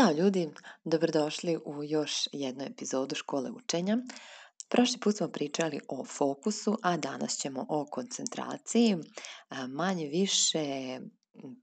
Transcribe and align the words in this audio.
Ćao 0.00 0.12
ljudi, 0.12 0.48
dobrodošli 0.84 1.58
u 1.64 1.84
još 1.84 2.28
jednu 2.32 2.64
epizodu 2.64 3.14
Škole 3.14 3.50
učenja. 3.50 3.98
Prošli 4.68 5.00
put 5.00 5.16
smo 5.16 5.28
pričali 5.28 5.80
o 5.88 6.04
fokusu, 6.04 6.78
a 6.82 6.96
danas 6.96 7.36
ćemo 7.36 7.66
o 7.68 7.86
koncentraciji. 7.90 8.96
Manje 9.68 10.06
više 10.06 10.98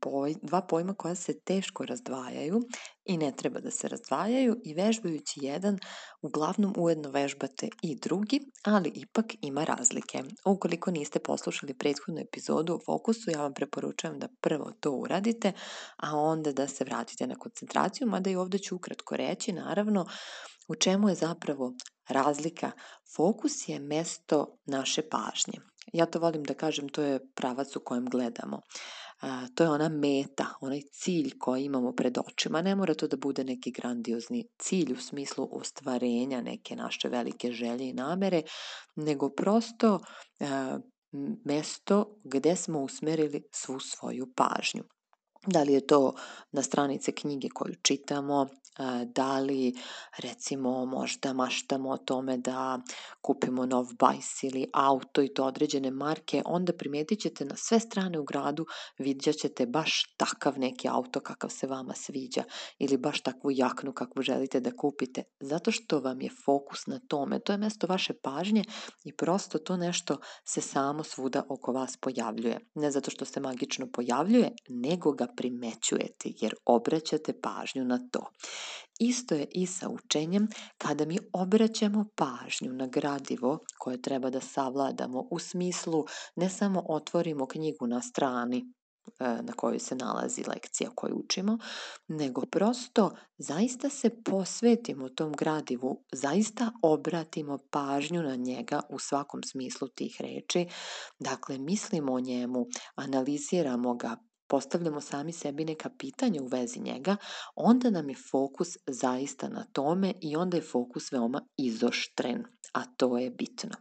poj, 0.01 0.35
dva 0.41 0.61
pojma 0.61 0.93
koja 0.93 1.15
se 1.15 1.39
teško 1.39 1.85
razdvajaju 1.85 2.61
i 3.05 3.17
ne 3.17 3.31
treba 3.37 3.59
da 3.59 3.71
se 3.71 3.87
razdvajaju 3.87 4.55
i 4.63 4.73
vežbajući 4.73 5.39
jedan 5.43 5.79
uglavnom 6.21 6.73
ujedno 6.77 7.09
vežbate 7.09 7.69
i 7.81 7.95
drugi, 7.95 8.39
ali 8.63 8.91
ipak 8.95 9.25
ima 9.41 9.63
razlike. 9.63 10.23
Ukoliko 10.45 10.91
niste 10.91 11.19
poslušali 11.19 11.73
prethodnu 11.73 12.21
epizodu 12.21 12.75
o 12.75 12.79
fokusu, 12.85 13.31
ja 13.31 13.41
vam 13.41 13.53
preporučujem 13.53 14.19
da 14.19 14.27
prvo 14.41 14.71
to 14.79 14.91
uradite, 14.91 15.51
a 15.97 16.17
onda 16.17 16.51
da 16.51 16.67
se 16.67 16.83
vratite 16.83 17.27
na 17.27 17.35
koncentraciju, 17.35 18.07
mada 18.07 18.29
i 18.29 18.35
ovde 18.35 18.59
ću 18.59 18.75
ukratko 18.75 19.15
reći, 19.17 19.51
naravno, 19.51 20.05
u 20.67 20.75
čemu 20.75 21.09
je 21.09 21.15
zapravo 21.15 21.73
razlika. 22.09 22.71
Fokus 23.15 23.69
je 23.69 23.79
mesto 23.79 24.57
naše 24.65 25.01
pažnje. 25.09 25.59
Ja 25.93 26.05
to 26.05 26.19
volim 26.19 26.43
da 26.43 26.53
kažem, 26.53 26.89
to 26.89 27.01
je 27.01 27.19
pravac 27.35 27.75
u 27.75 27.79
kojem 27.79 28.05
gledamo 28.05 28.61
to 29.55 29.63
je 29.63 29.69
ona 29.69 29.89
meta, 29.89 30.53
onaj 30.61 30.81
cilj 30.91 31.31
koji 31.39 31.65
imamo 31.65 31.91
pred 31.91 32.17
očima. 32.17 32.61
Ne 32.61 32.75
mora 32.75 32.93
to 32.93 33.07
da 33.07 33.17
bude 33.17 33.43
neki 33.43 33.71
grandiozni 33.71 34.47
cilj 34.57 34.93
u 34.93 34.97
smislu 34.97 35.49
ostvarenja 35.51 36.41
neke 36.41 36.75
naše 36.75 37.09
velike 37.09 37.51
želje 37.51 37.89
i 37.89 37.93
namere, 37.93 38.41
nego 38.95 39.29
prosto 39.29 39.99
mesto 41.45 42.19
gde 42.23 42.55
smo 42.55 42.79
usmerili 42.79 43.43
svu 43.51 43.79
svoju 43.79 44.33
pažnju. 44.35 44.83
Da 45.47 45.63
li 45.63 45.73
je 45.73 45.87
to 45.87 46.13
na 46.51 46.61
stranice 46.61 47.11
knjige 47.11 47.49
koju 47.53 47.75
čitamo, 47.81 48.47
da 49.05 49.39
li 49.39 49.73
recimo 50.17 50.85
možda 50.85 51.33
maštamo 51.33 51.89
o 51.89 51.97
tome 51.97 52.37
da 52.37 52.79
kupimo 53.21 53.65
nov 53.65 53.85
bajs 53.99 54.43
ili 54.43 54.69
auto 54.73 55.21
i 55.21 55.33
to 55.33 55.45
određene 55.45 55.91
marke, 55.91 56.41
onda 56.45 56.73
primetit 56.73 57.19
ćete 57.19 57.45
na 57.45 57.55
sve 57.55 57.79
strane 57.79 58.19
u 58.19 58.23
gradu 58.23 58.65
vidjet 58.97 59.35
ćete 59.35 59.65
baš 59.65 60.13
takav 60.17 60.59
neki 60.59 60.87
auto 60.87 61.19
kakav 61.19 61.49
se 61.49 61.67
vama 61.67 61.93
sviđa 61.93 62.43
ili 62.79 62.97
baš 62.97 63.21
takvu 63.21 63.51
jaknu 63.51 63.93
kakvu 63.93 64.21
želite 64.21 64.59
da 64.59 64.71
kupite, 64.71 65.23
zato 65.39 65.71
što 65.71 65.99
vam 65.99 66.21
je 66.21 66.29
fokus 66.45 66.87
na 66.87 66.99
tome, 67.07 67.39
to 67.39 67.51
je 67.51 67.57
mesto 67.57 67.87
vaše 67.87 68.13
pažnje 68.13 68.63
i 69.03 69.15
prosto 69.15 69.57
to 69.57 69.77
nešto 69.77 70.17
se 70.45 70.61
samo 70.61 71.03
svuda 71.03 71.43
oko 71.49 71.71
vas 71.71 71.97
pojavljuje. 71.97 72.59
Ne 72.75 72.91
zato 72.91 73.11
što 73.11 73.25
se 73.25 73.39
magično 73.39 73.87
pojavljuje, 73.93 74.51
nego 74.69 75.11
ga 75.11 75.27
primećujete 75.37 76.29
jer 76.41 76.53
obraćate 76.65 77.41
pažnju 77.41 77.85
na 77.85 77.99
to. 78.11 78.29
Isto 78.99 79.35
je 79.35 79.47
i 79.51 79.65
sa 79.65 79.89
učenjem 79.89 80.47
kada 80.77 81.05
mi 81.05 81.17
obraćamo 81.33 82.05
pažnju 82.15 82.73
na 82.73 82.87
gradivo 82.87 83.59
koje 83.77 84.01
treba 84.01 84.29
da 84.29 84.41
savladamo 84.41 85.27
u 85.31 85.39
smislu 85.39 86.05
ne 86.35 86.49
samo 86.49 86.83
otvorimo 86.89 87.45
knjigu 87.45 87.87
na 87.87 88.01
strani 88.01 88.73
e, 89.19 89.23
na 89.41 89.53
kojoj 89.53 89.79
se 89.79 89.95
nalazi 89.95 90.43
lekcija 90.47 90.89
koju 90.95 91.15
učimo, 91.15 91.57
nego 92.07 92.41
prosto 92.41 93.11
zaista 93.37 93.89
se 93.89 94.09
posvetimo 94.23 95.09
tom 95.09 95.33
gradivu, 95.33 96.03
zaista 96.11 96.71
obratimo 96.81 97.57
pažnju 97.69 98.23
na 98.23 98.35
njega 98.35 98.81
u 98.89 98.99
svakom 98.99 99.43
smislu 99.43 99.87
tih 99.87 100.17
reči, 100.19 100.67
dakle 101.19 101.57
mislimo 101.57 102.13
o 102.13 102.19
njemu, 102.19 102.65
analiziramo 102.95 103.95
ga, 103.95 104.17
postavljamo 104.47 105.01
sami 105.01 105.33
sebi 105.33 105.65
neka 105.65 105.89
pitanja 105.97 106.41
u 106.41 106.47
vezi 106.47 106.79
njega, 106.79 107.15
onda 107.55 107.89
nam 107.89 108.09
je 108.09 108.15
fokus 108.31 108.77
zaista 108.87 109.49
na 109.49 109.65
tome 109.73 110.13
i 110.21 110.35
onda 110.35 110.57
je 110.57 110.63
fokus 110.63 111.11
veoma 111.11 111.41
izoštren, 111.57 112.43
a 112.73 112.85
to 112.85 113.17
je 113.17 113.29
bitno. 113.29 113.71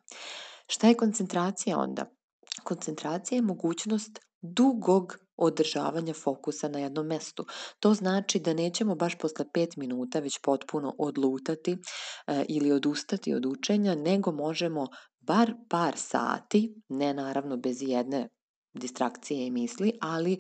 Šta 0.67 0.89
je 0.89 0.97
koncentracija 0.97 1.79
onda? 1.79 2.07
Koncentracija 2.65 3.37
je 3.37 3.43
mogućnost 3.43 4.19
dugog 4.43 5.17
održavanja 5.37 6.15
fokusa 6.15 6.69
na 6.69 6.79
jednom 6.79 7.07
mestu. 7.07 7.47
To 7.81 7.95
znači 7.95 8.41
da 8.41 8.55
nećemo 8.55 8.95
baš 8.95 9.19
posle 9.19 9.45
5 9.55 9.79
minuta 9.79 10.21
već 10.21 10.39
potpuno 10.43 10.95
odlutati 10.99 11.73
e, 12.27 12.45
ili 12.49 12.73
odustati 12.73 13.35
od 13.35 13.47
učenja, 13.47 13.95
nego 13.95 14.33
možemo 14.33 14.87
bar 15.21 15.55
par 15.69 15.95
sati, 15.97 16.75
ne 16.89 17.15
naravno 17.15 17.57
bez 17.57 17.77
jedne 17.81 18.29
distrakcije 18.79 19.47
i 19.47 19.51
misli, 19.51 19.93
ali 20.01 20.39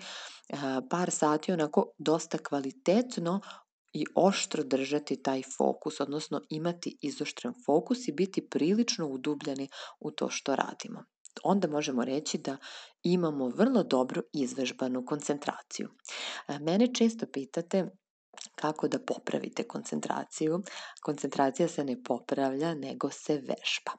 par 0.90 1.10
sati 1.10 1.52
onako 1.52 1.92
dosta 1.98 2.38
kvalitetno 2.38 3.40
i 3.92 4.04
oštro 4.14 4.62
držati 4.64 5.22
taj 5.22 5.42
fokus, 5.56 6.00
odnosno 6.00 6.40
imati 6.48 6.98
izoštren 7.02 7.54
fokus 7.66 8.08
i 8.08 8.12
biti 8.12 8.48
prilično 8.48 9.06
udubljeni 9.06 9.68
u 10.00 10.10
to 10.10 10.28
što 10.30 10.56
radimo. 10.56 11.04
Onda 11.44 11.68
možemo 11.68 12.04
reći 12.04 12.38
da 12.38 12.56
imamo 13.02 13.48
vrlo 13.48 13.82
dobro 13.82 14.22
izvežbanu 14.32 15.04
koncentraciju. 15.06 15.88
Mene 16.60 16.94
često 16.94 17.26
pitate 17.32 17.90
kako 18.54 18.88
da 18.88 18.98
popravite 18.98 19.64
koncentraciju. 19.68 20.62
Koncentracija 21.02 21.68
se 21.68 21.84
ne 21.84 22.02
popravlja, 22.02 22.74
nego 22.74 23.10
se 23.10 23.34
vežba. 23.34 23.92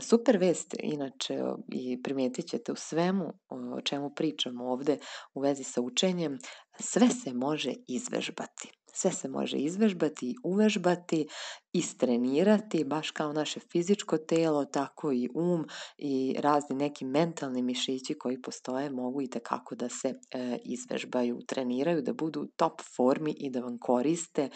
Super 0.00 0.38
vest, 0.38 0.74
inače, 0.82 1.38
i 1.68 2.02
primijetit 2.02 2.46
ćete 2.46 2.72
u 2.72 2.76
svemu 2.76 3.32
o 3.48 3.80
čemu 3.80 4.10
pričamo 4.16 4.64
ovde 4.64 4.98
u 5.34 5.40
vezi 5.40 5.64
sa 5.64 5.80
učenjem, 5.80 6.38
sve 6.80 7.08
se 7.08 7.34
može 7.34 7.72
izvežbati. 7.88 8.79
Sve 8.92 9.12
se 9.12 9.28
može 9.28 9.56
izvežbati 9.56 10.26
i 10.26 10.34
uvežbati, 10.44 11.26
istrenirati, 11.72 12.84
baš 12.84 13.10
kao 13.10 13.32
naše 13.32 13.60
fizičko 13.60 14.18
telo, 14.18 14.64
tako 14.64 15.12
i 15.12 15.28
um 15.34 15.64
i 15.98 16.36
razni 16.38 16.76
neki 16.76 17.04
mentalni 17.04 17.62
mišići 17.62 18.14
koji 18.14 18.42
postoje 18.42 18.90
mogu 18.90 19.22
i 19.22 19.30
tekako 19.30 19.74
da 19.74 19.88
se 19.88 20.08
e, 20.08 20.58
izvežbaju, 20.64 21.38
treniraju, 21.48 22.02
da 22.02 22.12
budu 22.12 22.40
u 22.40 22.46
top 22.56 22.80
formi 22.96 23.34
i 23.38 23.50
da 23.50 23.60
vam 23.60 23.78
koriste 23.78 24.48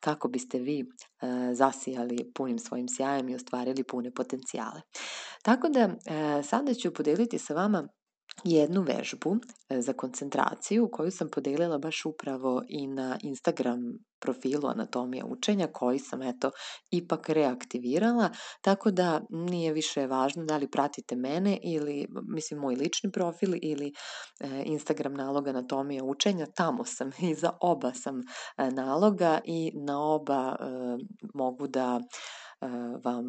kako 0.00 0.28
biste 0.28 0.58
vi 0.58 0.80
e, 0.80 0.84
zasijali 1.54 2.32
punim 2.34 2.58
svojim 2.58 2.86
sjajem 2.88 3.28
i 3.28 3.34
ostvarili 3.34 3.84
pune 3.84 4.10
potencijale. 4.14 4.80
Tako 5.42 5.68
da 5.68 5.80
e, 5.80 6.42
sada 6.42 6.74
ću 6.74 6.94
podeliti 6.94 7.38
sa 7.38 7.54
vama 7.54 7.88
jednu 8.44 8.82
vežbu 8.82 9.36
e, 9.68 9.80
za 9.80 9.92
koncentraciju 9.92 10.88
koju 10.92 11.10
sam 11.10 11.28
podelila 11.28 11.78
baš 11.78 12.04
upravo 12.04 12.62
i 12.68 12.86
na 12.86 13.18
Instagram 13.22 13.78
profilu 14.20 14.68
Anatomija 14.68 15.24
učenja 15.24 15.66
koji 15.72 15.98
sam 15.98 16.22
eto 16.22 16.50
ipak 16.90 17.28
reaktivirala, 17.28 18.30
tako 18.60 18.90
da 18.90 19.20
nije 19.30 19.72
više 19.72 20.06
važno 20.06 20.44
da 20.44 20.56
li 20.56 20.70
pratite 20.70 21.16
mene 21.16 21.58
ili 21.62 22.06
mislim 22.28 22.60
moj 22.60 22.74
lični 22.74 23.10
profil 23.12 23.54
ili 23.62 23.92
e, 24.40 24.62
Instagram 24.66 25.14
nalog 25.14 25.48
Anatomija 25.48 26.04
učenja, 26.04 26.46
tamo 26.56 26.84
sam 26.84 27.10
i 27.30 27.34
za 27.34 27.50
oba 27.60 27.92
sam 27.94 28.20
e, 28.20 28.70
naloga 28.70 29.40
i 29.44 29.72
na 29.74 30.00
oba 30.00 30.56
mogu 31.34 31.66
da 31.66 32.00
vam 33.04 33.24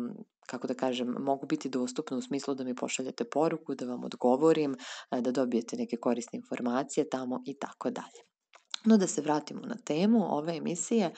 kako 0.47 0.67
da 0.67 0.73
kažem, 0.73 1.15
mogu 1.19 1.45
biti 1.45 1.69
dostupne 1.69 2.17
u 2.17 2.21
smislu 2.21 2.55
da 2.55 2.63
mi 2.63 2.75
pošaljete 2.75 3.23
poruku, 3.23 3.75
da 3.75 3.85
vam 3.85 4.03
odgovorim, 4.03 4.77
da 5.11 5.31
dobijete 5.31 5.77
neke 5.77 5.97
korisne 5.97 6.37
informacije 6.37 7.09
tamo 7.09 7.41
i 7.45 7.59
tako 7.59 7.89
dalje. 7.89 8.32
No 8.85 8.97
da 8.97 9.07
se 9.07 9.21
vratimo 9.21 9.61
na 9.61 9.75
temu 9.85 10.37
ove 10.37 10.57
emisije, 10.57 11.05
e, 11.05 11.11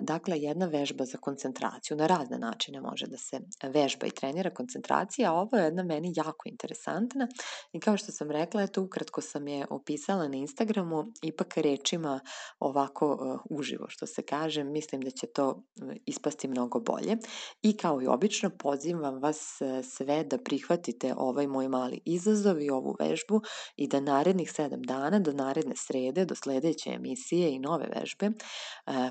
dakle 0.00 0.38
jedna 0.38 0.66
vežba 0.66 1.04
za 1.04 1.18
koncentraciju. 1.18 1.96
Na 1.96 2.06
razne 2.06 2.38
načine 2.38 2.80
može 2.80 3.06
da 3.06 3.16
se 3.16 3.40
vežba 3.62 4.06
i 4.06 4.10
trenira 4.10 4.50
koncentracija, 4.50 5.32
a 5.32 5.34
ovo 5.34 5.56
je 5.56 5.64
jedna 5.64 5.82
meni 5.82 6.12
jako 6.16 6.48
interesantna 6.48 7.28
i 7.72 7.80
kao 7.80 7.96
što 7.96 8.12
sam 8.12 8.30
rekla, 8.30 8.62
eto 8.62 8.82
ukratko 8.82 9.20
sam 9.20 9.48
je 9.48 9.66
opisala 9.70 10.28
na 10.28 10.36
Instagramu, 10.36 11.04
ipak 11.22 11.56
rečima 11.56 12.20
ovako 12.58 13.12
uh, 13.12 13.58
uživo 13.58 13.86
što 13.88 14.06
se 14.06 14.22
kaže, 14.22 14.64
mislim 14.64 15.00
da 15.00 15.10
će 15.10 15.26
to 15.26 15.62
ispasti 16.06 16.48
mnogo 16.48 16.80
bolje. 16.80 17.16
I 17.62 17.76
kao 17.76 18.02
i 18.02 18.06
obično 18.06 18.50
pozivam 18.50 19.22
vas 19.22 19.58
sve 19.96 20.24
da 20.24 20.38
prihvatite 20.38 21.14
ovaj 21.16 21.46
moj 21.46 21.68
mali 21.68 22.00
izazov 22.04 22.62
i 22.62 22.70
ovu 22.70 22.96
vežbu 23.00 23.40
i 23.76 23.88
da 23.88 24.00
narednih 24.00 24.52
7 24.58 24.86
dana 24.86 25.18
do 25.18 25.32
naredne 25.32 25.74
srede, 25.76 26.24
do 26.24 26.34
slede 26.34 26.69
sledeće 26.70 26.90
emisije 26.90 27.50
i 27.50 27.58
nove 27.58 27.86
vežbe 27.96 28.26
e, 28.26 28.32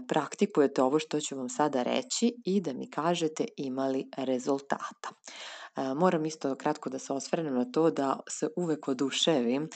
praktikujete 0.07 0.83
ovo 0.83 1.00
što 1.00 1.19
ću 1.19 1.38
vam 1.38 1.50
sada 1.50 1.83
reći 1.83 2.33
i 2.45 2.61
da 2.61 2.73
mi 2.73 2.89
kažete 2.91 3.45
imali 3.57 4.07
rezultata. 4.17 5.09
Moram 5.95 6.25
isto 6.25 6.56
kratko 6.56 6.89
da 6.89 7.00
se 7.00 7.13
osvrnem 7.13 7.56
na 7.56 7.66
to 7.71 7.92
da 7.92 8.19
se 8.30 8.48
uvek 8.56 8.88
oduševim 8.88 9.69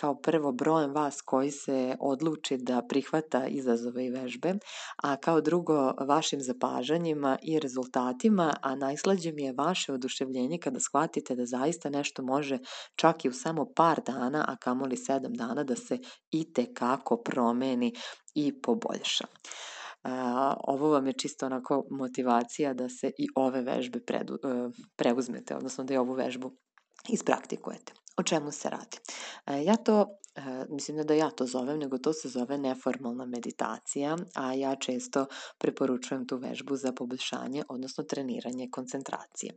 kao 0.00 0.14
prvo 0.14 0.52
brojem 0.52 0.94
vas 0.94 1.20
koji 1.20 1.50
se 1.50 1.96
odluči 2.00 2.56
da 2.56 2.82
prihvata 2.88 3.46
izazove 3.46 4.06
i 4.06 4.10
vežbe, 4.10 4.54
a 5.02 5.16
kao 5.16 5.40
drugo 5.40 5.92
vašim 6.06 6.40
zapažanjima 6.40 7.38
i 7.42 7.60
rezultatima, 7.60 8.54
a 8.62 8.74
najslađe 8.74 9.32
mi 9.32 9.42
je 9.42 9.52
vaše 9.52 9.92
oduševljenje 9.92 10.58
kada 10.58 10.80
shvatite 10.80 11.34
da 11.34 11.46
zaista 11.46 11.90
nešto 11.90 12.22
može 12.22 12.58
čak 12.96 13.24
i 13.24 13.28
u 13.28 13.32
samo 13.32 13.66
par 13.76 14.00
dana, 14.06 14.44
a 14.48 14.56
kamoli 14.56 14.96
sedam 14.96 15.34
dana 15.34 15.64
da 15.64 15.76
se 15.76 15.98
i 16.30 16.52
kako 16.74 17.16
promeni 17.16 17.92
i 18.34 18.62
poboljša. 18.62 19.24
Ovo 20.64 20.88
vam 20.88 21.06
je 21.06 21.12
čisto 21.12 21.46
onako 21.46 21.84
motivacija 21.90 22.74
da 22.74 22.88
se 22.88 23.10
i 23.18 23.26
ove 23.36 23.62
vežbe 23.62 24.00
predu, 24.00 24.34
e, 24.34 24.70
preuzmete, 24.96 25.56
odnosno 25.56 25.84
da 25.84 25.94
i 25.94 25.96
ovu 25.96 26.12
vežbu 26.12 26.52
ispraktikujete. 27.08 27.92
O 28.16 28.22
čemu 28.22 28.50
se 28.52 28.70
radi? 28.70 28.98
E, 29.46 29.64
ja 29.64 29.76
to, 29.76 30.06
e, 30.34 30.42
mislim 30.68 30.96
ne 30.96 31.04
da 31.04 31.14
ja 31.14 31.30
to 31.30 31.46
zovem, 31.46 31.78
nego 31.78 31.98
to 31.98 32.12
se 32.12 32.28
zove 32.28 32.58
neformalna 32.58 33.26
meditacija, 33.26 34.16
a 34.34 34.52
ja 34.52 34.76
često 34.76 35.26
preporučujem 35.58 36.26
tu 36.26 36.36
vežbu 36.36 36.76
za 36.76 36.92
poboljšanje, 36.92 37.64
odnosno 37.68 38.04
treniranje 38.04 38.68
koncentracije. 38.72 39.52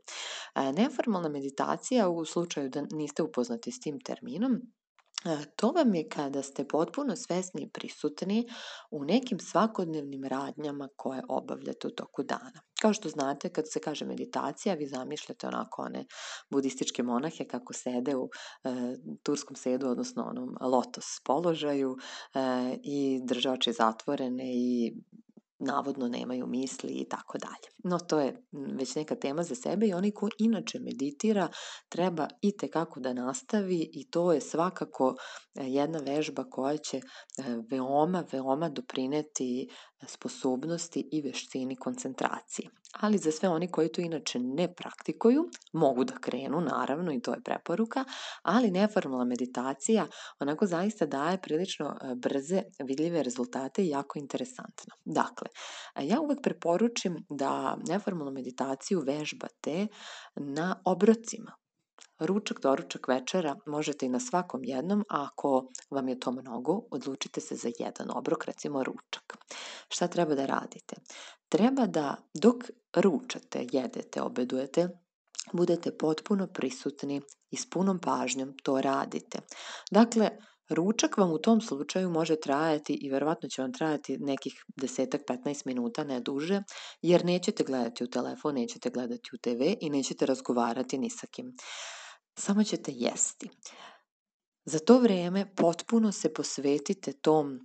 Neformalna 0.55 1.29
meditacija 1.29 2.09
u 2.09 2.25
slučaju 2.25 2.69
da 2.69 2.85
niste 2.91 3.23
upoznati 3.23 3.71
s 3.71 3.79
tim 3.79 3.99
terminom, 3.99 4.61
to 5.55 5.71
vam 5.71 5.95
je 5.95 6.09
kada 6.09 6.43
ste 6.43 6.67
potpuno 6.67 7.15
svesni 7.15 7.61
i 7.61 7.69
prisutni 7.69 8.47
u 8.91 9.03
nekim 9.03 9.39
svakodnevnim 9.39 10.23
radnjama 10.23 10.89
koje 10.95 11.21
obavljate 11.29 11.87
u 11.87 11.91
toku 11.91 12.23
dana. 12.23 12.61
Kao 12.81 12.93
što 12.93 13.09
znate, 13.09 13.49
kad 13.49 13.65
se 13.71 13.79
kaže 13.79 14.05
meditacija, 14.05 14.75
vi 14.75 14.87
zamišljate 14.87 15.47
onako 15.47 15.81
one 15.81 16.05
budističke 16.49 17.03
monahe 17.03 17.45
kako 17.47 17.73
sede 17.73 18.15
u 18.15 18.29
e, 18.63 18.69
turskom 19.23 19.55
sedu, 19.55 19.87
odnosno 19.87 20.23
onom 20.23 20.57
lotos 20.61 21.05
položaju 21.25 21.97
e, 22.33 22.39
i 22.83 23.19
drže 23.23 23.49
oči 23.49 23.73
zatvorene 23.73 24.43
i 24.45 24.93
navodno 25.59 26.07
nemaju 26.07 26.47
misli 26.47 26.93
i 26.93 27.09
tako 27.09 27.37
dalje. 27.37 27.69
No 27.83 27.99
to 27.99 28.19
je 28.19 28.43
već 28.51 28.95
neka 28.95 29.15
tema 29.15 29.43
za 29.43 29.55
sebe 29.55 29.87
i 29.87 29.93
onaj 29.93 30.11
ko 30.11 30.29
inače 30.39 30.79
meditira 30.79 31.47
treba 31.89 32.27
i 32.41 32.57
tekako 32.57 32.99
da 32.99 33.13
nastavi 33.13 33.89
i 33.93 34.09
to 34.09 34.33
je 34.33 34.41
svakako 34.41 35.15
e, 35.55 35.63
jedna 35.63 35.99
vežba 35.99 36.43
koja 36.49 36.77
će 36.77 36.97
e, 36.97 37.01
veoma, 37.71 38.23
veoma 38.31 38.69
doprineti 38.69 39.69
sposobnosti 40.07 41.09
i 41.11 41.21
veštini 41.21 41.75
koncentracije. 41.75 42.69
Ali 42.99 43.17
za 43.17 43.31
sve 43.31 43.49
oni 43.49 43.71
koji 43.71 43.91
to 43.91 44.01
inače 44.01 44.39
ne 44.39 44.73
praktikuju, 44.73 45.49
mogu 45.73 46.03
da 46.03 46.13
krenu, 46.13 46.61
naravno, 46.61 47.13
i 47.13 47.21
to 47.21 47.33
je 47.33 47.41
preporuka, 47.43 48.05
ali 48.41 48.71
neformalna 48.71 49.25
meditacija 49.25 50.07
onako 50.39 50.65
zaista 50.65 51.05
daje 51.05 51.41
prilično 51.41 51.97
e, 52.01 52.15
brze, 52.15 52.63
vidljive 52.83 53.23
rezultate 53.23 53.83
i 53.83 53.89
jako 53.89 54.19
interesantno. 54.19 54.95
Dakle, 55.05 55.47
ja 56.01 56.21
uvek 56.21 56.39
preporučim 56.43 57.25
da 57.29 57.77
neformalnu 57.87 58.31
meditaciju 58.31 58.99
vežbate 58.99 59.87
na 60.35 60.81
obrocima, 60.85 61.51
Ručak, 62.19 62.59
doručak, 62.61 63.07
večera 63.07 63.55
možete 63.65 64.05
i 64.05 64.09
na 64.09 64.19
svakom 64.19 64.63
jednom, 64.63 65.03
a 65.09 65.23
ako 65.23 65.71
vam 65.89 66.09
je 66.09 66.19
to 66.19 66.31
mnogo, 66.31 66.81
odlučite 66.91 67.41
se 67.41 67.55
za 67.55 67.69
jedan 67.79 68.07
obrok, 68.17 68.45
recimo 68.45 68.83
ručak. 68.83 69.37
Šta 69.89 70.07
treba 70.07 70.35
da 70.35 70.45
radite? 70.45 70.95
Treba 71.49 71.85
da 71.85 72.15
dok 72.33 72.63
ručate, 72.95 73.67
jedete, 73.71 74.21
obedujete, 74.21 74.87
budete 75.53 75.97
potpuno 75.97 76.47
prisutni 76.47 77.21
i 77.51 77.57
s 77.57 77.69
punom 77.69 77.99
pažnjom 77.99 78.53
to 78.63 78.81
radite. 78.81 79.39
Dakle, 79.91 80.29
Ručak 80.69 81.17
vam 81.17 81.31
u 81.31 81.37
tom 81.37 81.61
slučaju 81.61 82.09
može 82.09 82.35
trajati 82.35 82.93
i 83.01 83.09
verovatno 83.09 83.49
će 83.49 83.61
vam 83.61 83.73
trajati 83.73 84.17
nekih 84.17 84.53
desetak, 84.75 85.21
15 85.27 85.61
minuta, 85.65 86.03
ne 86.03 86.19
duže, 86.19 86.61
jer 87.01 87.25
nećete 87.25 87.63
gledati 87.63 88.03
u 88.03 88.07
telefon, 88.07 88.55
nećete 88.55 88.89
gledati 88.89 89.29
u 89.33 89.37
TV 89.37 89.61
i 89.81 89.89
nećete 89.89 90.25
razgovarati 90.25 90.97
ni 90.97 91.09
sa 91.09 91.27
kim 91.27 91.55
samo 92.39 92.63
ćete 92.63 92.91
jesti. 92.95 93.49
Za 94.65 94.79
to 94.79 94.99
vrijeme 94.99 95.55
potpuno 95.55 96.11
se 96.11 96.33
posvetite 96.33 97.13
tom, 97.13 97.59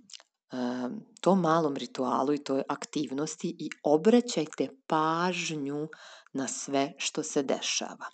tom 1.21 1.41
malom 1.41 1.75
ritualu 1.75 2.33
i 2.33 2.43
toj 2.43 2.63
aktivnosti 2.69 3.55
i 3.59 3.69
obraćajte 3.83 4.69
pažnju 4.87 5.87
na 6.33 6.47
sve 6.47 6.93
što 6.97 7.23
se 7.23 7.43
dešava. 7.43 8.05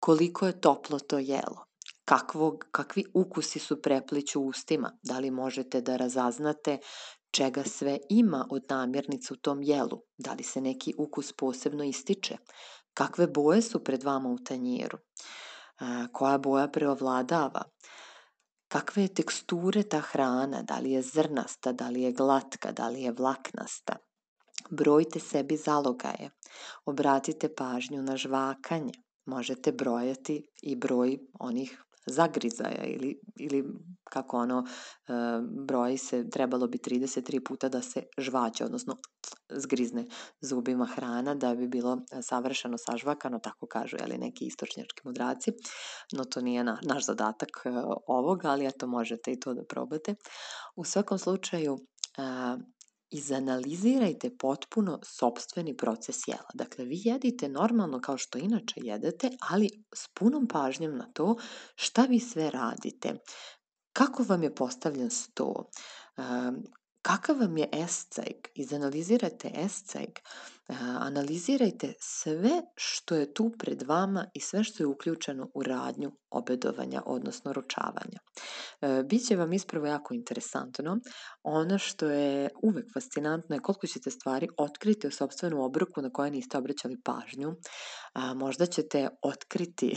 Koliko 0.00 0.46
je 0.46 0.60
toplo 0.60 0.98
to 0.98 1.18
jelo, 1.18 1.66
kakvog, 2.04 2.64
kakvi 2.70 3.04
ukusi 3.14 3.58
su 3.58 3.82
prepliću 3.82 4.40
ustima, 4.40 4.98
da 5.02 5.18
li 5.18 5.30
možete 5.30 5.80
da 5.80 5.96
razaznate 5.96 6.78
čega 7.30 7.64
sve 7.64 7.98
ima 8.08 8.46
od 8.50 8.64
namirnica 8.68 9.34
u 9.34 9.36
tom 9.36 9.62
jelu, 9.62 10.02
da 10.18 10.32
li 10.32 10.42
se 10.42 10.60
neki 10.60 10.94
ukus 10.98 11.32
posebno 11.32 11.84
ističe, 11.84 12.36
kakve 12.94 13.26
boje 13.26 13.62
su 13.62 13.84
pred 13.84 14.02
vama 14.02 14.28
u 14.28 14.38
tanjiru 14.38 14.98
koja 16.12 16.38
boja 16.38 16.68
preovladava, 16.68 17.62
kakve 18.68 19.02
je 19.02 19.14
teksture 19.14 19.82
ta 19.82 20.00
hrana, 20.00 20.62
da 20.62 20.78
li 20.78 20.92
je 20.92 21.02
zrnasta, 21.02 21.72
da 21.72 21.88
li 21.88 22.02
je 22.02 22.12
glatka, 22.12 22.72
da 22.72 22.88
li 22.88 23.02
je 23.02 23.12
vlaknasta. 23.12 23.96
Brojite 24.70 25.20
sebi 25.20 25.56
zalogaje, 25.56 26.30
obratite 26.84 27.54
pažnju 27.54 28.02
na 28.02 28.16
žvakanje, 28.16 28.92
možete 29.26 29.72
brojati 29.72 30.48
i 30.62 30.76
broj 30.76 31.18
onih 31.40 31.85
zagrizaja 32.06 32.84
ili, 32.84 33.20
ili 33.38 33.64
kako 34.04 34.36
ono 34.36 34.64
e, 34.66 35.12
broji 35.66 35.98
se, 35.98 36.30
trebalo 36.30 36.66
bi 36.66 36.78
33 36.78 37.40
puta 37.48 37.68
da 37.68 37.82
se 37.82 38.02
žvaće, 38.18 38.64
odnosno 38.64 38.96
zgrizne 39.50 40.06
zubima 40.40 40.86
hrana 40.86 41.34
da 41.34 41.54
bi 41.54 41.68
bilo 41.68 41.98
savršeno 42.22 42.78
sažvakano, 42.78 43.38
tako 43.38 43.66
kažu 43.66 43.96
ali 44.02 44.18
neki 44.18 44.44
istočnjački 44.46 45.00
mudraci, 45.04 45.52
no 46.12 46.24
to 46.24 46.40
nije 46.40 46.64
na, 46.64 46.78
naš 46.82 47.06
zadatak 47.06 47.50
e, 47.64 47.70
ovoga, 48.06 48.48
ali 48.48 48.66
eto 48.66 48.86
možete 48.86 49.32
i 49.32 49.40
to 49.40 49.54
da 49.54 49.64
probate. 49.64 50.14
U 50.76 50.84
svakom 50.84 51.18
slučaju, 51.18 51.78
izanalizirajte 53.10 54.36
potpuno 54.38 55.00
sobstveni 55.02 55.76
proces 55.76 56.28
jela. 56.28 56.50
Dakle, 56.54 56.84
vi 56.84 57.00
jedite 57.04 57.48
normalno 57.48 58.00
kao 58.00 58.18
što 58.18 58.38
inače 58.38 58.74
jedete, 58.76 59.30
ali 59.40 59.84
s 59.94 60.08
punom 60.08 60.48
pažnjom 60.48 60.96
na 60.96 61.06
to 61.12 61.36
šta 61.74 62.02
vi 62.02 62.20
sve 62.20 62.50
radite. 62.50 63.18
Kako 63.92 64.22
vam 64.22 64.42
je 64.42 64.54
postavljen 64.54 65.10
sto? 65.10 65.70
Kakav 67.02 67.38
vam 67.40 67.58
je 67.58 67.68
escajg? 67.72 68.36
Izanalizirajte 68.54 69.50
escajg, 69.54 70.10
analizirajte 71.00 71.94
sve 72.00 72.62
što 72.76 73.14
je 73.14 73.34
tu 73.34 73.52
pred 73.58 73.82
vama 73.82 74.26
i 74.34 74.40
sve 74.40 74.64
što 74.64 74.82
je 74.82 74.86
uključeno 74.86 75.50
u 75.54 75.62
radnju 75.62 76.12
obedovanja, 76.30 77.02
odnosno 77.06 77.52
ručavanja. 77.52 78.18
E, 78.80 79.02
Biće 79.02 79.36
vam 79.36 79.52
ispravo 79.52 79.86
jako 79.86 80.14
interesantno. 80.14 80.98
Ono 81.42 81.78
što 81.78 82.06
je 82.06 82.48
uvek 82.62 82.86
fascinantno 82.94 83.56
je 83.56 83.60
koliko 83.60 83.86
ćete 83.86 84.10
stvari 84.10 84.48
otkriti 84.58 85.06
u 85.06 85.10
sobstvenu 85.10 85.64
obruku 85.64 86.02
na 86.02 86.10
koje 86.10 86.30
niste 86.30 86.58
obraćali 86.58 86.96
pažnju. 87.04 87.54
Možda 88.34 88.66
ćete 88.66 89.08
otkriti 89.22 89.96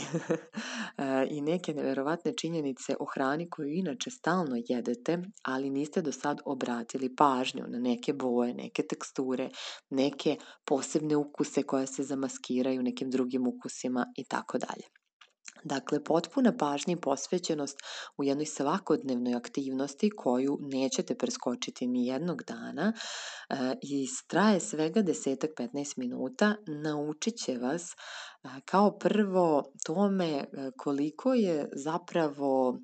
e, 0.98 1.26
i 1.30 1.40
neke 1.40 1.74
neverovatne 1.74 2.32
činjenice 2.36 2.94
o 3.00 3.04
hrani 3.14 3.50
koju 3.50 3.68
inače 3.68 4.10
stalno 4.10 4.56
jedete, 4.68 5.18
ali 5.42 5.70
niste 5.70 6.02
do 6.02 6.12
sad 6.12 6.40
obratili 6.44 7.16
pažnju 7.16 7.64
na 7.68 7.78
neke 7.78 8.12
boje, 8.12 8.54
neke 8.54 8.82
teksture, 8.82 9.48
neke 9.90 10.36
posebne 10.70 11.16
ukuse 11.16 11.62
koje 11.62 11.86
se 11.86 12.02
zamaskiraju 12.02 12.82
nekim 12.82 13.10
drugim 13.10 13.46
ukusima 13.46 14.06
i 14.16 14.24
tako 14.24 14.58
dalje. 14.58 14.86
Dakle, 15.64 16.04
potpuna 16.04 16.52
pažnja 16.56 16.92
i 16.92 17.00
posvećenost 17.00 17.78
u 18.18 18.24
jednoj 18.24 18.46
svakodnevnoj 18.46 19.34
aktivnosti 19.34 20.10
koju 20.16 20.58
nećete 20.60 21.14
preskočiti 21.14 21.86
ni 21.86 22.06
jednog 22.06 22.42
dana 22.42 22.92
e, 22.92 23.54
i 23.82 24.06
traje 24.28 24.60
svega 24.60 25.02
10-15 25.02 25.98
minuta, 25.98 26.54
naučit 26.66 27.34
će 27.44 27.58
vas 27.58 27.82
e, 27.82 28.48
kao 28.64 28.98
prvo 28.98 29.72
tome 29.86 30.30
e, 30.30 30.46
koliko 30.76 31.34
je 31.34 31.68
zapravo 31.84 32.78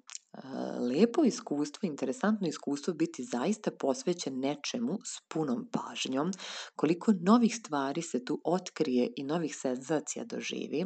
lepo 0.80 1.24
iskustvo, 1.24 1.86
interesantno 1.86 2.48
iskustvo 2.48 2.94
biti 2.94 3.24
zaista 3.24 3.70
posvećen 3.70 4.38
nečemu 4.40 4.98
s 5.04 5.20
punom 5.28 5.68
pažnjom, 5.72 6.30
koliko 6.76 7.12
novih 7.20 7.56
stvari 7.56 8.02
se 8.02 8.24
tu 8.24 8.40
otkrije 8.44 9.12
i 9.16 9.24
novih 9.24 9.56
senzacija 9.56 10.24
doživi, 10.24 10.84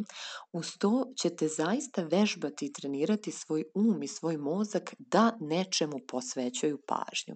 uz 0.52 0.78
to 0.78 1.12
ćete 1.23 1.49
zaista 1.49 2.02
vežbati 2.02 2.66
i 2.66 2.73
trenirati 2.73 3.33
svoj 3.33 3.64
um 3.75 4.02
i 4.02 4.09
svoj 4.09 4.37
mozak 4.37 4.95
da 4.99 5.37
nečemu 5.40 5.97
posvećuju 6.09 6.78
pažnju. 6.87 7.35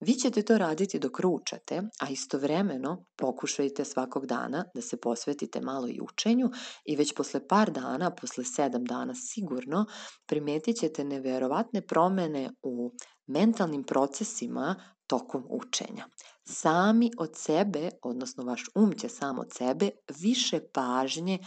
Vi 0.00 0.12
ćete 0.14 0.42
to 0.42 0.58
raditi 0.58 0.98
dok 0.98 1.20
ručate, 1.20 1.82
a 2.00 2.10
istovremeno 2.10 3.04
pokušajte 3.16 3.84
svakog 3.84 4.26
dana 4.26 4.64
da 4.74 4.82
se 4.82 4.96
posvetite 4.96 5.60
malo 5.60 5.88
i 5.88 6.00
učenju 6.00 6.50
i 6.84 6.96
već 6.96 7.14
posle 7.14 7.48
par 7.48 7.70
dana, 7.70 8.10
posle 8.10 8.44
sedam 8.44 8.84
dana 8.84 9.14
sigurno, 9.14 9.86
primetit 10.26 10.76
ćete 10.76 11.04
neverovatne 11.04 11.86
promene 11.86 12.50
u 12.62 12.92
mentalnim 13.26 13.84
procesima 13.84 14.76
tokom 15.06 15.46
učenja. 15.50 16.06
Sami 16.44 17.10
od 17.18 17.30
sebe, 17.36 17.90
odnosno 18.02 18.44
vaš 18.44 18.64
um 18.74 18.92
će 18.92 19.08
sam 19.08 19.38
od 19.38 19.52
sebe, 19.52 19.90
više 20.20 20.60
pažnje 20.72 21.38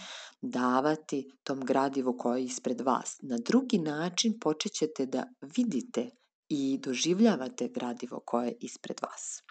davati 0.41 1.31
tom 1.43 1.59
gradivu 1.65 2.15
koje 2.17 2.39
je 2.39 2.45
ispred 2.45 2.81
vas. 2.81 3.17
Na 3.21 3.37
drugi 3.37 3.79
način 3.79 4.39
počet 4.39 4.71
ćete 4.71 5.05
da 5.05 5.23
vidite 5.55 6.09
i 6.49 6.79
doživljavate 6.83 7.67
gradivo 7.67 8.19
koje 8.25 8.47
je 8.47 8.57
ispred 8.59 8.97
vas. 9.01 9.43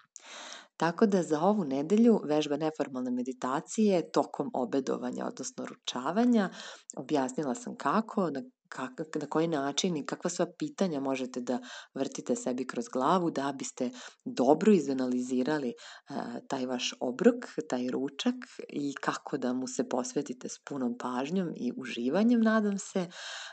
Tako 0.77 1.07
da 1.07 1.23
za 1.23 1.41
ovu 1.41 1.65
nedelju 1.65 2.21
vežba 2.25 2.57
neformalne 2.57 3.11
meditacije 3.11 4.11
tokom 4.11 4.51
obedovanja, 4.55 5.27
odnosno 5.27 5.67
ručavanja, 5.67 6.51
objasnila 6.97 7.55
sam 7.55 7.77
kako, 7.77 8.31
na 8.31 8.43
kak, 8.69 8.91
na 9.15 9.27
koji 9.27 9.49
način 9.49 9.97
i 9.97 10.07
kakva 10.07 10.31
sva 10.31 10.47
pitanja 10.59 11.01
možete 11.01 11.41
da 11.41 11.59
vrtite 11.95 12.37
sebi 12.37 12.67
kroz 12.67 12.89
glavu 12.89 13.31
da 13.31 13.55
biste 13.59 13.91
dobro 14.25 14.73
izanalizirali 14.73 15.73
uh, 16.11 16.17
taj 16.49 16.67
vaš 16.67 16.95
obrok, 17.01 17.45
taj 17.69 17.89
ručak 17.89 18.35
i 18.69 18.95
kako 19.01 19.39
da 19.39 19.53
mu 19.53 19.67
se 19.67 19.89
posvetite 19.89 20.49
s 20.49 20.59
punom 20.65 20.99
pažnjom 20.99 21.53
i 21.57 21.73
uživanjem, 21.77 22.41
nadam 22.41 22.79
se, 22.79 23.01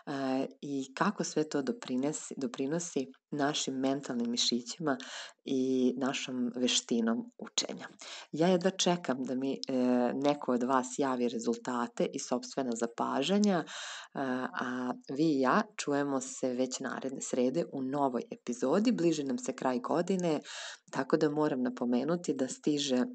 uh, 0.05 0.13
i 0.61 0.93
kako 0.93 1.23
sve 1.23 1.49
to 1.49 1.61
doprinosi, 1.61 2.33
doprinosi 2.37 3.07
našim 3.31 3.73
mentalnim 3.73 4.31
mišićima 4.31 4.97
i 5.45 5.93
našom 5.97 6.51
veštinom 6.55 7.31
učenja. 7.37 7.87
Ja 8.31 8.47
jedva 8.47 8.69
čekam 8.69 9.23
da 9.23 9.35
mi 9.35 9.53
e, 9.53 9.57
neko 10.13 10.53
od 10.53 10.63
vas 10.63 10.87
javi 10.97 11.29
rezultate 11.29 12.05
i 12.13 12.19
sobstvena 12.19 12.71
zapažanja, 12.75 13.57
e, 13.59 13.65
a 14.59 14.93
vi 15.17 15.23
i 15.23 15.39
ja 15.39 15.61
čujemo 15.77 16.21
se 16.21 16.53
već 16.53 16.79
naredne 16.79 17.21
srede 17.21 17.65
u 17.71 17.81
novoj 17.81 18.23
epizodi. 18.31 18.91
Bliže 18.91 19.23
nam 19.23 19.37
se 19.37 19.53
kraj 19.53 19.79
godine, 19.79 20.39
tako 20.91 21.17
da 21.17 21.29
moram 21.29 21.61
napomenuti 21.61 22.33
da 22.33 22.47
stiže 22.47 23.05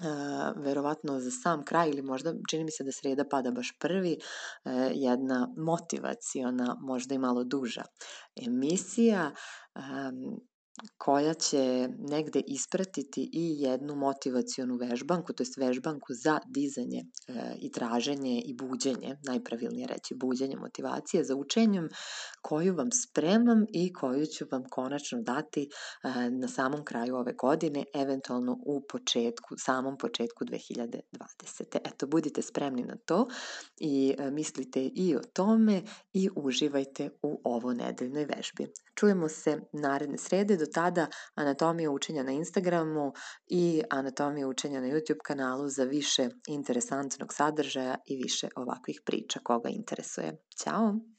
Uh, 0.00 0.64
verovatno 0.64 1.20
za 1.20 1.30
sam 1.30 1.64
kraj 1.64 1.88
ili 1.88 2.02
možda 2.02 2.34
čini 2.50 2.64
mi 2.64 2.70
se 2.70 2.84
da 2.84 2.92
sreda 2.92 3.24
pada 3.30 3.50
baš 3.50 3.78
prvi 3.80 4.18
uh, 4.18 4.72
jedna 4.94 5.48
motivaciona 5.56 6.76
možda 6.80 7.14
i 7.14 7.18
malo 7.18 7.44
duža 7.44 7.82
emisija 8.46 9.32
um, 9.74 10.40
koja 10.98 11.34
će 11.34 11.88
negde 11.98 12.42
ispratiti 12.46 13.30
i 13.32 13.60
jednu 13.60 13.94
motivacionu 13.94 14.76
vežbanku, 14.76 15.32
to 15.32 15.42
je 15.42 15.46
vežbanku 15.56 16.06
za 16.24 16.38
dizanje 16.46 16.98
e, 17.28 17.54
i 17.58 17.70
traženje 17.72 18.40
i 18.40 18.54
buđenje, 18.54 19.16
najpravilnije 19.22 19.86
reći 19.86 20.14
buđenje 20.14 20.56
motivacije 20.56 21.24
za 21.24 21.36
učenjem, 21.36 21.88
koju 22.42 22.74
vam 22.74 22.90
spremam 22.92 23.64
i 23.72 23.92
koju 23.92 24.26
ću 24.26 24.44
vam 24.52 24.64
konačno 24.70 25.22
dati 25.22 25.62
e, 25.62 26.30
na 26.30 26.48
samom 26.48 26.84
kraju 26.84 27.16
ove 27.16 27.32
godine, 27.32 27.84
eventualno 27.94 28.58
u 28.66 28.82
početku, 28.88 29.54
samom 29.58 29.98
početku 29.98 30.44
2020. 30.44 31.00
Eto, 31.84 32.06
budite 32.06 32.42
spremni 32.42 32.84
na 32.84 32.96
to 33.04 33.28
i 33.76 34.14
e, 34.18 34.30
mislite 34.30 34.90
i 34.94 35.16
o 35.16 35.20
tome 35.32 35.82
i 36.12 36.28
uživajte 36.36 37.10
u 37.22 37.40
ovo 37.44 37.72
nedeljnoj 37.72 38.24
vežbi. 38.24 38.66
Čujemo 38.94 39.28
se 39.28 39.60
naredne 39.72 40.18
srede, 40.18 40.56
do 40.56 40.65
tada 40.72 41.06
anatomija 41.34 41.90
učenja 41.90 42.22
na 42.22 42.32
Instagramu 42.32 43.12
i 43.46 43.82
anatomija 43.90 44.48
učenja 44.48 44.80
na 44.80 44.86
YouTube 44.86 45.22
kanalu 45.24 45.68
za 45.68 45.84
više 45.84 46.28
interesantnog 46.48 47.34
sadržaja 47.34 47.96
i 48.06 48.16
više 48.16 48.48
ovakvih 48.56 49.00
priča 49.04 49.40
koga 49.42 49.68
interesuje. 49.68 50.36
Ćao! 50.62 51.15